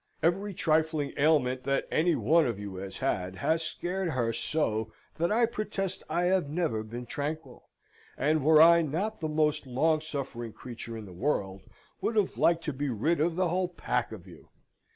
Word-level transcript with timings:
Every 0.23 0.55
trifling 0.55 1.13
ailment 1.15 1.63
that 1.65 1.87
any 1.91 2.15
one 2.15 2.47
of 2.47 2.57
you 2.59 2.77
has 2.77 2.97
had, 2.97 3.35
has 3.35 3.61
scared 3.61 4.09
her 4.09 4.33
so 4.33 4.91
that 5.19 5.31
I 5.31 5.45
protest 5.45 6.01
I 6.09 6.23
have 6.25 6.49
never 6.49 6.81
been 6.81 7.05
tranquil; 7.05 7.69
and, 8.17 8.43
were 8.43 8.59
I 8.59 8.81
not 8.81 9.19
the 9.21 9.29
most 9.29 9.67
long 9.67 10.01
suffering 10.01 10.53
creature 10.53 10.97
in 10.97 11.05
the 11.05 11.13
world, 11.13 11.61
would 12.01 12.15
have 12.15 12.35
liked 12.35 12.63
to 12.63 12.73
be 12.73 12.89
rid 12.89 13.19
of 13.21 13.35
the 13.35 13.49
whole 13.49 13.67
pack 13.67 14.11
of 14.11 14.25
you. 14.27 14.49